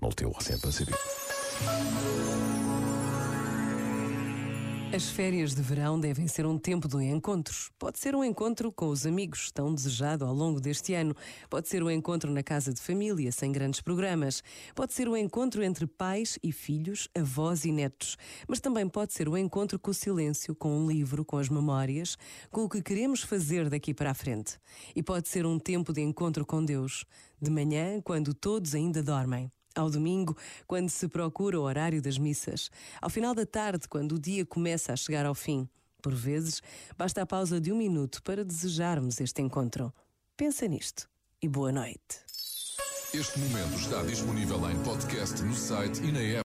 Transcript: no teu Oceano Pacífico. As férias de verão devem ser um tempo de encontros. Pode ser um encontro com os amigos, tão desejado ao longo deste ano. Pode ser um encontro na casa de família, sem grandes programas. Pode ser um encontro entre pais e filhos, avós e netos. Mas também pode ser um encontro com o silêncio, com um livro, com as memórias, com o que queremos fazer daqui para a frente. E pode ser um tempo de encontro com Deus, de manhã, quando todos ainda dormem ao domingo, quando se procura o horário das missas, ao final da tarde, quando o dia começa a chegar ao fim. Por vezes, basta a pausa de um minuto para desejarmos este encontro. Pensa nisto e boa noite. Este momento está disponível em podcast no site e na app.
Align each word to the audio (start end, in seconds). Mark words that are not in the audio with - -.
no 0.00 0.10
teu 0.10 0.30
Oceano 0.30 0.62
Pacífico. 0.62 0.98
As 4.90 5.10
férias 5.10 5.54
de 5.54 5.60
verão 5.60 6.00
devem 6.00 6.26
ser 6.26 6.46
um 6.46 6.56
tempo 6.58 6.88
de 6.88 7.04
encontros. 7.04 7.70
Pode 7.78 7.98
ser 7.98 8.16
um 8.16 8.24
encontro 8.24 8.72
com 8.72 8.88
os 8.88 9.04
amigos, 9.04 9.52
tão 9.52 9.74
desejado 9.74 10.24
ao 10.24 10.34
longo 10.34 10.62
deste 10.62 10.94
ano. 10.94 11.14
Pode 11.50 11.68
ser 11.68 11.82
um 11.82 11.90
encontro 11.90 12.32
na 12.32 12.42
casa 12.42 12.72
de 12.72 12.80
família, 12.80 13.30
sem 13.30 13.52
grandes 13.52 13.82
programas. 13.82 14.42
Pode 14.74 14.94
ser 14.94 15.06
um 15.06 15.14
encontro 15.14 15.62
entre 15.62 15.86
pais 15.86 16.38
e 16.42 16.52
filhos, 16.52 17.06
avós 17.14 17.66
e 17.66 17.70
netos. 17.70 18.16
Mas 18.48 18.60
também 18.60 18.88
pode 18.88 19.12
ser 19.12 19.28
um 19.28 19.36
encontro 19.36 19.78
com 19.78 19.90
o 19.90 19.94
silêncio, 19.94 20.54
com 20.54 20.70
um 20.70 20.88
livro, 20.88 21.22
com 21.22 21.36
as 21.36 21.50
memórias, 21.50 22.16
com 22.50 22.64
o 22.64 22.68
que 22.68 22.80
queremos 22.80 23.20
fazer 23.20 23.68
daqui 23.68 23.92
para 23.92 24.12
a 24.12 24.14
frente. 24.14 24.58
E 24.96 25.02
pode 25.02 25.28
ser 25.28 25.44
um 25.44 25.58
tempo 25.58 25.92
de 25.92 26.00
encontro 26.00 26.46
com 26.46 26.64
Deus, 26.64 27.04
de 27.40 27.50
manhã, 27.50 28.00
quando 28.00 28.32
todos 28.32 28.74
ainda 28.74 29.02
dormem 29.02 29.52
ao 29.80 29.90
domingo, 29.90 30.36
quando 30.66 30.90
se 30.90 31.08
procura 31.08 31.58
o 31.58 31.62
horário 31.62 32.02
das 32.02 32.18
missas, 32.18 32.70
ao 33.00 33.08
final 33.08 33.34
da 33.34 33.46
tarde, 33.46 33.88
quando 33.88 34.12
o 34.12 34.18
dia 34.18 34.44
começa 34.44 34.92
a 34.92 34.96
chegar 34.96 35.24
ao 35.24 35.34
fim. 35.34 35.68
Por 36.02 36.14
vezes, 36.14 36.62
basta 36.96 37.22
a 37.22 37.26
pausa 37.26 37.60
de 37.60 37.72
um 37.72 37.76
minuto 37.76 38.22
para 38.22 38.44
desejarmos 38.44 39.20
este 39.20 39.42
encontro. 39.42 39.92
Pensa 40.36 40.66
nisto 40.66 41.08
e 41.42 41.48
boa 41.48 41.72
noite. 41.72 42.28
Este 43.14 43.38
momento 43.38 43.74
está 43.74 44.02
disponível 44.02 44.70
em 44.70 44.78
podcast 44.82 45.42
no 45.42 45.54
site 45.54 46.02
e 46.02 46.12
na 46.12 46.20
app. 46.20 46.36